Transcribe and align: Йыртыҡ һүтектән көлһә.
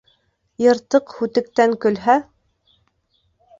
Йыртыҡ 0.63 1.13
һүтектән 1.17 1.77
көлһә. 1.85 2.17